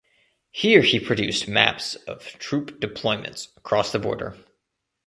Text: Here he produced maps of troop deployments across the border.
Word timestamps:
Here 0.49 0.81
he 0.81 0.99
produced 0.99 1.47
maps 1.47 1.93
of 1.93 2.25
troop 2.39 2.81
deployments 2.81 3.55
across 3.55 3.91
the 3.91 3.99
border. 3.99 4.35